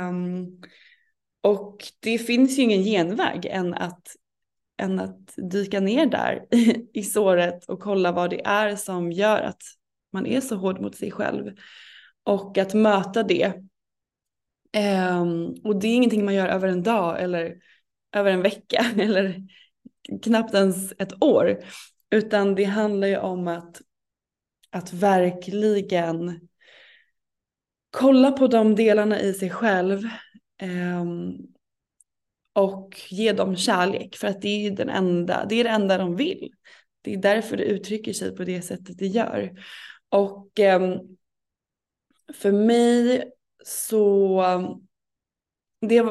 [0.08, 0.62] Um,
[1.40, 4.16] och det finns ju ingen genväg än att,
[4.78, 6.46] än att dyka ner där
[6.92, 9.62] i såret och kolla vad det är som gör att
[10.12, 11.52] man är så hård mot sig själv.
[12.24, 13.52] Och att möta det.
[15.20, 17.56] Um, och det är ingenting man gör över en dag eller
[18.12, 19.42] över en vecka eller
[20.22, 21.58] knappt ens ett år.
[22.10, 23.82] Utan det handlar ju om att,
[24.70, 26.48] att verkligen
[27.90, 30.04] kolla på de delarna i sig själv
[30.60, 31.04] eh,
[32.52, 36.16] och ge dem kärlek för att det är den enda, det är det enda de
[36.16, 36.52] vill.
[37.02, 39.52] Det är därför det uttrycker sig på det sättet det gör.
[40.08, 40.98] Och eh,
[42.34, 43.24] för mig
[43.64, 44.42] så
[45.82, 46.02] det,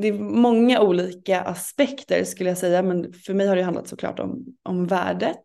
[0.00, 4.18] det är många olika aspekter skulle jag säga, men för mig har det handlat såklart
[4.18, 5.44] om, om värdet.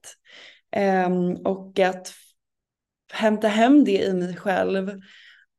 [1.07, 2.13] Um, och att
[3.13, 5.01] hämta hem det i mig själv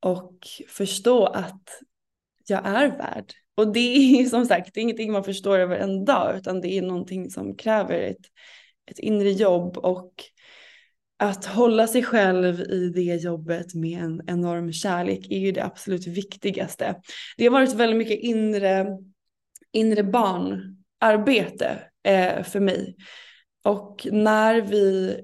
[0.01, 1.81] och förstå att
[2.47, 3.33] jag är värd.
[3.55, 6.79] Och det är som sagt det är ingenting man förstår över en dag utan det
[6.79, 8.27] är någonting som kräver ett,
[8.91, 10.13] ett inre jobb och
[11.19, 16.07] att hålla sig själv i det jobbet med en enorm kärlek är ju det absolut
[16.07, 16.95] viktigaste.
[17.37, 18.87] Det har varit väldigt mycket inre,
[19.73, 22.97] inre barnarbete eh, för mig.
[23.65, 25.17] Och när vi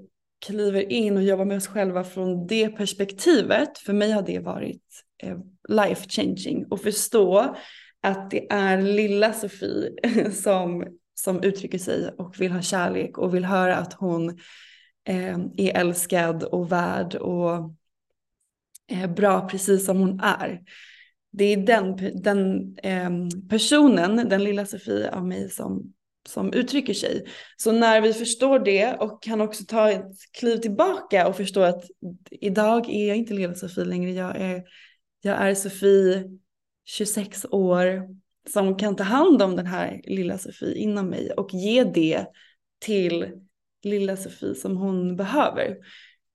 [0.47, 4.83] kliver in och jobbar med oss själva från det perspektivet, för mig har det varit
[5.23, 5.37] eh,
[5.69, 7.57] life changing och förstå
[8.03, 9.91] att det är lilla Sofie
[10.33, 14.39] som, som uttrycker sig och vill ha kärlek och vill höra att hon
[15.05, 17.75] eh, är älskad och värd och
[18.91, 20.61] eh, bra precis som hon är.
[21.33, 23.11] Det är den, den eh,
[23.49, 25.93] personen, den lilla Sofie av mig som,
[26.29, 27.27] som uttrycker sig.
[27.57, 31.85] Så när vi förstår det och kan också ta ett kliv tillbaka och förstå att
[32.31, 34.63] idag är jag inte lilla Sofie längre, jag är,
[35.23, 36.25] jag är Sofie
[36.85, 38.09] 26 år
[38.53, 42.27] som kan ta hand om den här lilla Sofie inom mig och ge det
[42.79, 43.44] till
[43.85, 45.77] lilla Sofie som hon behöver.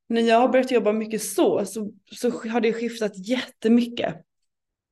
[0.10, 4.16] När jag har börjat jobba mycket så, så, så har det skiftat jättemycket.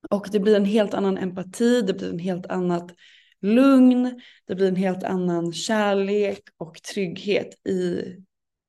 [0.09, 2.91] Och det blir en helt annan empati, det blir en helt annat
[3.41, 8.03] lugn, det blir en helt annan kärlek och trygghet i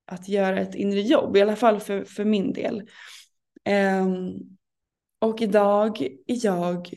[0.07, 2.83] att göra ett inre jobb, i alla fall för, för min del.
[4.03, 4.59] Um,
[5.18, 6.92] och idag är jag,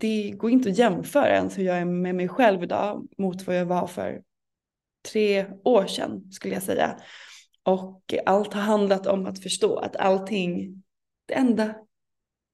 [0.00, 3.56] det går inte att jämföra ens hur jag är med mig själv idag mot vad
[3.56, 4.22] jag var för
[5.02, 6.98] tre år sedan skulle jag säga.
[7.62, 10.82] Och allt har handlat om att förstå att allting,
[11.26, 11.74] det enda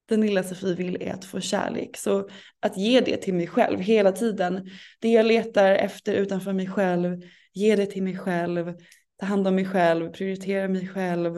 [0.09, 1.97] den lilla Sofie vill är att få kärlek.
[1.97, 4.69] Så att ge det till mig själv hela tiden.
[4.99, 7.21] Det jag letar efter utanför mig själv,
[7.53, 8.73] ge det till mig själv,
[9.19, 11.33] ta hand om mig själv, prioritera mig själv,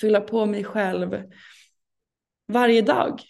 [0.00, 1.22] fylla på mig själv.
[2.48, 3.20] Varje dag.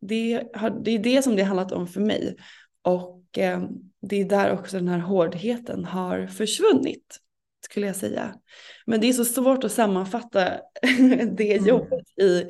[0.00, 2.36] Det, har, det är det som det har handlat om för mig.
[2.82, 3.62] Och eh,
[4.00, 7.20] det är där också den här hårdheten har försvunnit
[7.60, 8.34] skulle jag säga.
[8.86, 10.44] Men det är så svårt att sammanfatta
[11.36, 11.68] det mm.
[11.68, 12.44] jobbet i,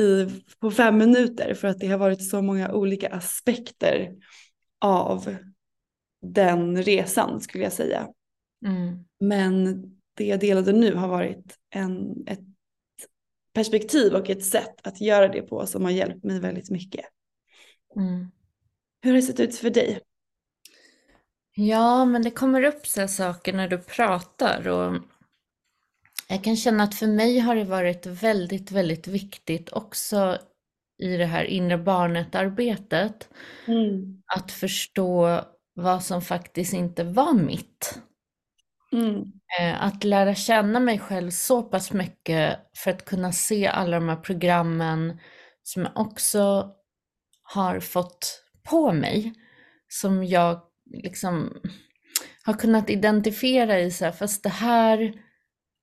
[0.00, 0.28] i,
[0.60, 4.12] på fem minuter för att det har varit så många olika aspekter
[4.80, 5.36] av
[6.22, 8.08] den resan skulle jag säga.
[8.66, 9.04] Mm.
[9.20, 9.82] Men
[10.14, 12.40] det jag delade nu har varit en, ett
[13.52, 17.04] perspektiv och ett sätt att göra det på som har hjälpt mig väldigt mycket.
[17.96, 18.30] Mm.
[19.02, 20.00] Hur har det sett ut för dig?
[21.58, 24.96] Ja, men det kommer upp så saker när du pratar och
[26.28, 30.38] jag kan känna att för mig har det varit väldigt, väldigt viktigt också
[30.98, 33.28] i det här inre barnet-arbetet
[33.66, 34.22] mm.
[34.36, 35.40] att förstå
[35.74, 37.98] vad som faktiskt inte var mitt.
[38.92, 39.22] Mm.
[39.60, 44.08] Eh, att lära känna mig själv så pass mycket för att kunna se alla de
[44.08, 45.20] här programmen
[45.62, 46.70] som jag också
[47.42, 49.34] har fått på mig,
[49.88, 50.60] som jag
[50.92, 51.52] liksom
[52.44, 55.14] har kunnat identifiera i så här, fast det här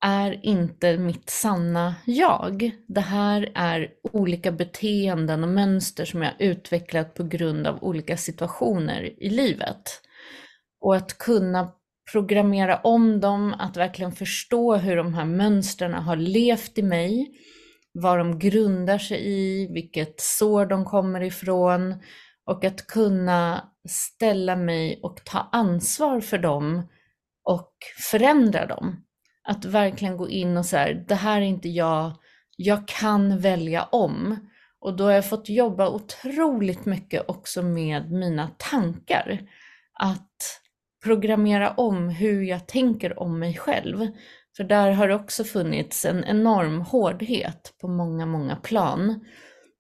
[0.06, 2.72] är inte mitt sanna jag.
[2.88, 9.24] Det här är olika beteenden och mönster som jag utvecklat på grund av olika situationer
[9.24, 10.02] i livet.
[10.82, 11.72] Och att kunna
[12.12, 17.32] programmera om dem, att verkligen förstå hur de här mönstren har levt i mig,
[17.94, 21.96] vad de grundar sig i, vilket sår de kommer ifrån
[22.46, 26.88] och att kunna ställa mig och ta ansvar för dem
[27.44, 27.74] och
[28.12, 29.04] förändra dem.
[29.44, 32.12] Att verkligen gå in och säga, det här är inte jag,
[32.58, 34.50] jag kan välja om.
[34.80, 39.42] Och då har jag fått jobba otroligt mycket också med mina tankar.
[39.94, 40.60] Att
[41.04, 44.08] programmera om hur jag tänker om mig själv.
[44.58, 49.26] För där har det också funnits en enorm hårdhet på många, många plan.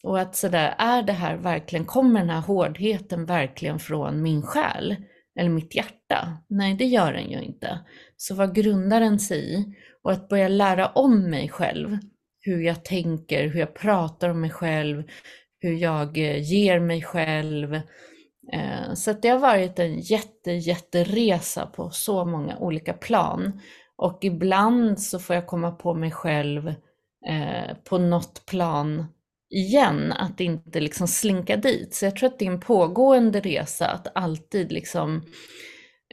[0.04, 4.96] Och att sådär, är det här verkligen, kommer den här hårdheten verkligen från min själ?
[5.40, 6.38] Eller mitt hjärta?
[6.50, 7.80] Nej, det gör den ju inte.
[8.18, 9.76] Så vad grundar den sig i?
[10.04, 11.98] Och att börja lära om mig själv,
[12.42, 15.04] hur jag tänker, hur jag pratar om mig själv,
[15.60, 17.74] hur jag eh, ger mig själv.
[18.54, 23.62] Eh, så det har varit en jätte, jätteresa på så många olika plan.
[23.96, 26.68] Och ibland så får jag komma på mig själv
[27.28, 29.06] eh, på något plan
[29.54, 31.94] igen, att inte liksom slinka dit.
[31.94, 35.24] Så jag tror att det är en pågående resa att alltid liksom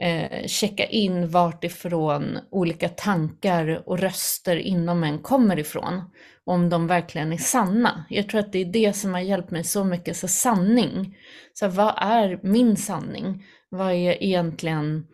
[0.01, 6.01] eh, checka in vart ifrån olika tankar och röster inom en kommer ifrån.
[6.43, 8.05] Om de verkligen är sanna.
[8.09, 11.17] Jag tror att det är det som har hjälpt mig så mycket, så sanning.
[11.53, 13.43] Så vad är min sanning?
[13.69, 15.07] Vad är egentligen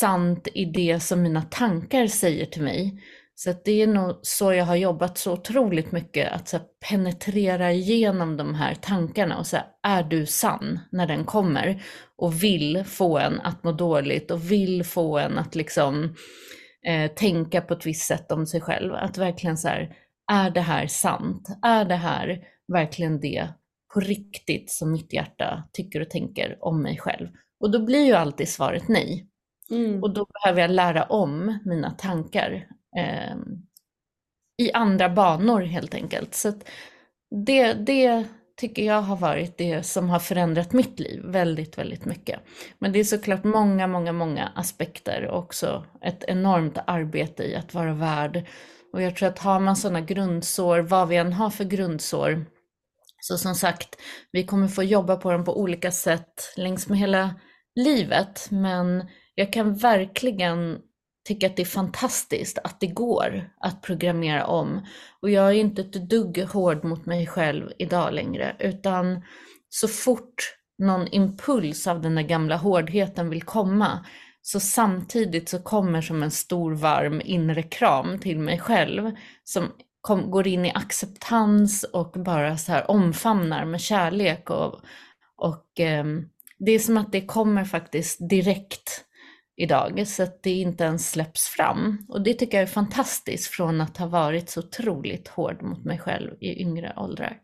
[0.00, 3.02] sant i det som mina tankar säger till mig?
[3.40, 8.36] Så det är nog så jag har jobbat så otroligt mycket, att så penetrera igenom
[8.36, 11.82] de här tankarna och säga, är du sann när den kommer?
[12.16, 16.14] Och vill få en att må dåligt och vill få en att liksom
[16.86, 18.94] eh, tänka på ett visst sätt om sig själv.
[18.94, 19.96] Att verkligen så här,
[20.32, 21.48] är det här sant?
[21.62, 22.40] Är det här
[22.72, 23.48] verkligen det
[23.94, 27.28] på riktigt som mitt hjärta tycker och tänker om mig själv?
[27.60, 29.26] Och då blir ju alltid svaret nej.
[29.70, 30.02] Mm.
[30.02, 33.36] Och då behöver jag lära om mina tankar eh,
[34.58, 36.34] i andra banor helt enkelt.
[36.34, 36.52] Så
[37.46, 38.24] det, det
[38.58, 42.40] tycker jag har varit det som har förändrat mitt liv väldigt, väldigt mycket.
[42.78, 47.74] Men det är såklart många, många, många aspekter och också ett enormt arbete i att
[47.74, 48.46] vara värd.
[48.92, 52.46] Och jag tror att har man sådana grundsår, vad vi än har för grundsår,
[53.20, 53.96] så som sagt,
[54.32, 57.34] vi kommer få jobba på dem på olika sätt längs med hela
[57.74, 60.78] livet, men jag kan verkligen
[61.28, 64.86] tycker att det är fantastiskt att det går att programmera om.
[65.22, 69.22] Och jag är inte ett dugg hård mot mig själv idag längre, utan
[69.68, 74.04] så fort någon impuls av den där gamla hårdheten vill komma
[74.42, 79.10] Så samtidigt så kommer som en stor varm inre kram till mig själv
[79.44, 84.80] som kom, går in i acceptans och bara så här omfamnar med kärlek och,
[85.36, 86.04] och eh,
[86.58, 89.04] det är som att det kommer faktiskt direkt
[89.58, 92.06] idag så att det inte ens släpps fram.
[92.08, 95.98] Och det tycker jag är fantastiskt från att ha varit så otroligt hård mot mig
[95.98, 97.40] själv i yngre åldrar.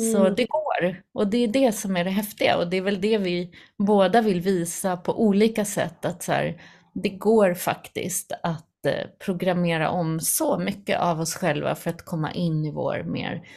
[0.00, 0.12] Mm.
[0.12, 3.00] Så det går och det är det som är det häftiga och det är väl
[3.00, 6.62] det vi båda vill visa på olika sätt att så här,
[6.94, 12.32] det går faktiskt att eh, programmera om så mycket av oss själva för att komma
[12.32, 13.48] in i vår mer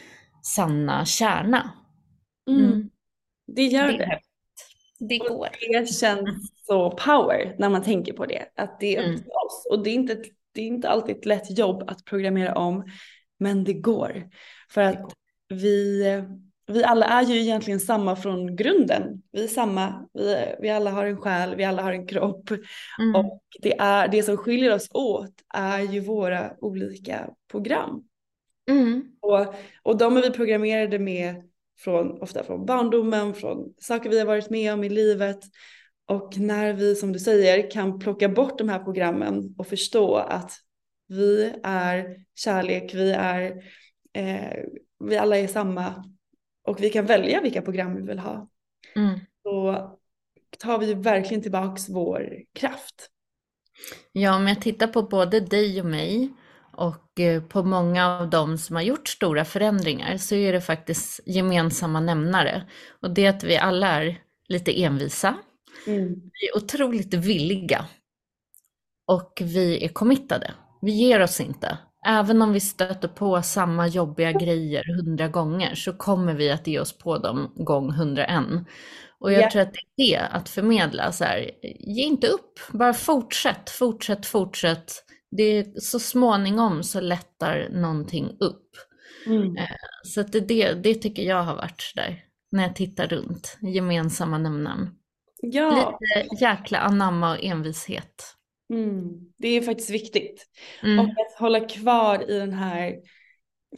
[0.42, 1.70] sanna kärna.
[2.50, 2.64] Mm.
[2.64, 2.90] Mm.
[3.46, 4.20] Det gör det.
[4.98, 5.18] Det.
[5.18, 5.46] Går.
[5.46, 8.44] Och det känns så power när man tänker på det.
[8.56, 9.18] Att det är upp mm.
[9.18, 9.66] till oss.
[9.70, 10.14] Och det är, inte,
[10.54, 12.84] det är inte alltid ett lätt jobb att programmera om.
[13.38, 14.28] Men det går.
[14.70, 15.12] För att
[15.48, 16.02] vi,
[16.66, 19.22] vi alla är ju egentligen samma från grunden.
[19.32, 22.50] Vi är samma, vi, vi alla har en själ, vi alla har en kropp.
[23.00, 23.14] Mm.
[23.14, 28.04] Och det, är, det som skiljer oss åt är ju våra olika program.
[28.70, 29.04] Mm.
[29.20, 31.48] Och, och de är vi programmerade med
[31.78, 35.38] från, ofta från barndomen, från saker vi har varit med om i livet.
[36.06, 40.52] Och när vi, som du säger, kan plocka bort de här programmen och förstå att
[41.08, 43.62] vi är kärlek, vi är,
[44.12, 44.64] eh,
[45.04, 46.04] vi alla är samma
[46.64, 48.48] och vi kan välja vilka program vi vill ha.
[48.96, 49.20] Mm.
[49.42, 49.98] Så
[50.58, 53.10] tar vi verkligen tillbaks vår kraft.
[54.12, 56.32] Ja, om jag tittar på både dig och mig
[56.78, 61.20] och eh, på många av dem som har gjort stora förändringar så är det faktiskt
[61.26, 62.62] gemensamma nämnare.
[63.02, 65.34] Och det är att vi alla är lite envisa.
[65.86, 66.08] Mm.
[66.08, 67.84] Vi är otroligt villiga.
[69.06, 70.54] Och vi är committade.
[70.82, 71.78] Vi ger oss inte.
[72.06, 76.80] Även om vi stöter på samma jobbiga grejer hundra gånger så kommer vi att ge
[76.80, 78.44] oss på dem gång 101.
[79.20, 79.50] Och jag yeah.
[79.50, 84.26] tror att det är det att förmedla, så här, ge inte upp, bara fortsätt, fortsätt,
[84.26, 88.70] fortsätt det så småningom så lättar någonting upp.
[89.26, 89.56] Mm.
[89.56, 89.64] Eh,
[90.02, 94.90] så det, det, det tycker jag har varit där när jag tittar runt, gemensamma nämnaren.
[95.42, 95.98] Ja.
[96.00, 98.34] Lite jäkla anamma och envishet.
[98.72, 99.08] Mm.
[99.38, 100.46] Det är faktiskt viktigt.
[100.82, 100.98] Mm.
[100.98, 102.96] Och att hålla kvar i den här,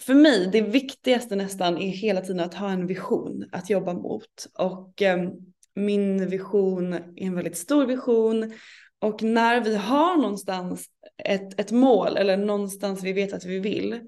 [0.00, 4.46] för mig det viktigaste nästan är hela tiden att ha en vision att jobba mot.
[4.58, 8.52] Och um, min vision är en väldigt stor vision
[9.00, 10.86] och när vi har någonstans
[11.24, 14.00] ett, ett mål eller någonstans vi vet att vi vill,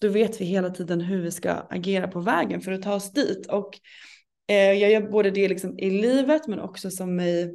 [0.00, 3.12] då vet vi hela tiden hur vi ska agera på vägen för att ta oss
[3.12, 3.46] dit.
[3.46, 3.78] Och
[4.48, 7.54] eh, jag gör både det liksom i livet men också som mig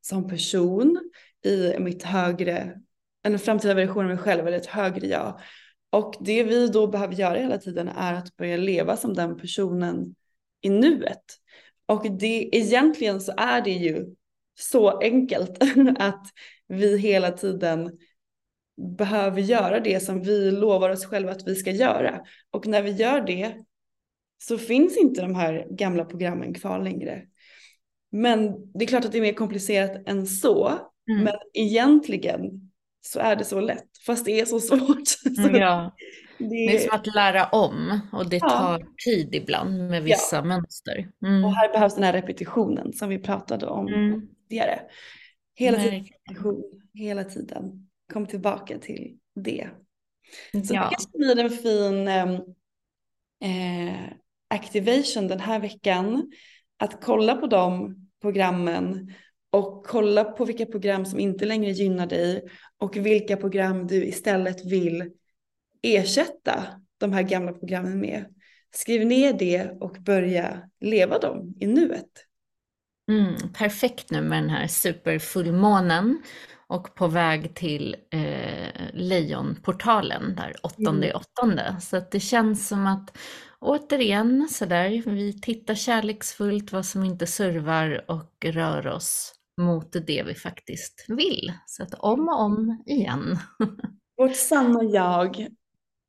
[0.00, 1.10] som person
[1.44, 2.80] i mitt högre,
[3.22, 5.40] en framtida version av mig själv eller ett högre jag.
[5.90, 10.14] Och det vi då behöver göra hela tiden är att börja leva som den personen
[10.60, 11.24] i nuet.
[11.86, 14.14] Och det egentligen så är det ju
[14.54, 15.58] så enkelt
[15.98, 16.26] att
[16.68, 17.98] vi hela tiden
[18.98, 22.20] behöver göra det som vi lovar oss själva att vi ska göra.
[22.50, 23.54] Och när vi gör det
[24.38, 27.22] så finns inte de här gamla programmen kvar längre.
[28.12, 30.68] Men det är klart att det är mer komplicerat än så.
[31.10, 31.24] Mm.
[31.24, 35.08] Men egentligen så är det så lätt, fast det är så svårt.
[35.52, 35.94] Ja.
[36.38, 36.48] Det...
[36.48, 38.86] det är som att lära om och det tar ja.
[39.04, 40.44] tid ibland med vissa ja.
[40.44, 41.08] mönster.
[41.24, 41.44] Mm.
[41.44, 44.28] Och här behövs den här repetitionen som vi pratade om mm.
[44.52, 44.80] Tidigare.
[45.54, 46.04] Hela tiden
[46.94, 47.88] hela tiden.
[48.12, 49.68] Kom tillbaka till det.
[50.52, 50.82] Så ja.
[50.82, 52.34] det kanske blir en fin ehm,
[53.44, 54.12] eh,
[54.48, 56.32] activation den här veckan.
[56.76, 59.14] Att kolla på de programmen
[59.50, 62.44] och kolla på vilka program som inte längre gynnar dig
[62.78, 65.10] och vilka program du istället vill
[65.82, 68.34] ersätta de här gamla programmen med.
[68.74, 72.26] Skriv ner det och börja leva dem i nuet.
[73.10, 76.22] Mm, perfekt nu med den här superfullmånen
[76.66, 81.20] och på väg till eh, Lejonportalen där åttonde mm.
[81.20, 81.76] åttonde.
[81.80, 83.18] Så att det känns som att
[83.60, 90.34] återigen sådär, vi tittar kärleksfullt vad som inte servar och rör oss mot det vi
[90.34, 91.52] faktiskt vill.
[91.66, 93.38] Så att om och om igen.
[94.16, 95.48] Vårt sanna jag,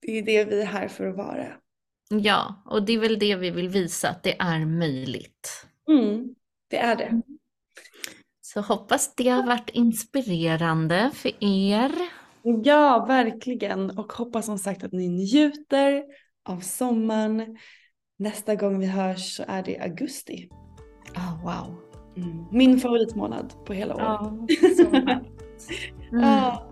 [0.02, 1.48] det är det vi är här för att vara.
[2.10, 5.66] Ja, och det är väl det vi vill visa, att det är möjligt.
[5.90, 6.36] Mm,
[6.74, 7.22] det är det.
[8.42, 11.92] Så hoppas det har varit inspirerande för er.
[12.64, 13.98] Ja, verkligen.
[13.98, 16.04] Och hoppas som sagt att ni njuter
[16.50, 17.58] av sommaren.
[18.20, 20.50] Nästa gång vi hörs så är det augusti.
[21.16, 21.76] Oh, wow.
[22.18, 22.46] Mm.
[22.52, 24.50] Min favoritmånad på hela året.
[24.78, 24.90] Ja,
[26.12, 26.24] mm.
[26.24, 26.70] ja.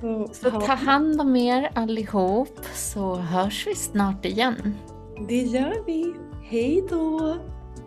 [0.00, 4.74] Så, så ta hand om er allihop så hörs vi snart igen.
[5.28, 6.14] Det gör vi.
[6.44, 7.36] Hej då!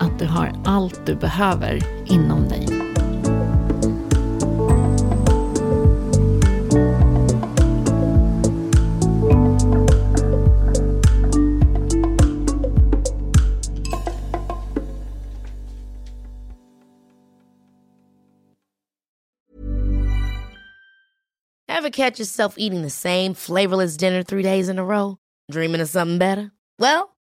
[0.00, 2.66] att du har allt du behöver inom dig.
[21.68, 25.16] Ever catch yourself eating the same flavorless dinner three days in a row?
[25.50, 26.50] Dreaming of something better?
[26.78, 27.16] Well,